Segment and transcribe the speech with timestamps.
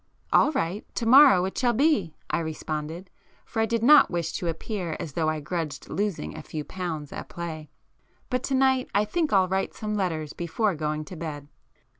[0.33, 3.11] "All right,—to morrow it shall be!"—I responded,
[3.45, 7.13] for I did not wish to appear as though I grudged losing a few pounds
[7.13, 11.49] at play—"But to night I think I'll write some letters before going to bed."